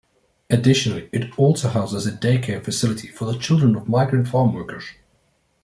[0.49, 4.85] Additionally, it also houses a day-care facility for the children of migrant farm workers.